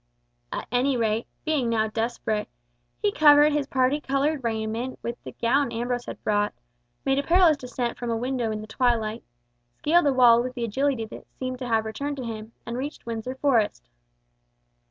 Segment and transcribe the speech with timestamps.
[0.51, 2.49] At any rate, being now desperate,
[3.03, 6.55] he covered his parti coloured raiment with the gown Ambrose had brought,
[7.05, 9.23] made a perilous descent from a window in the twilight,
[9.77, 13.05] scaled a wall with the agility that seemed to have returned to him, and reached
[13.05, 13.89] Windsor Forest.